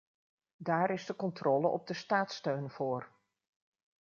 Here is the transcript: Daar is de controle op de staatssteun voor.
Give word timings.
Daar 0.57 0.91
is 0.91 1.05
de 1.05 1.15
controle 1.15 1.67
op 1.67 1.87
de 1.87 1.93
staatssteun 1.93 2.69
voor. 2.71 3.09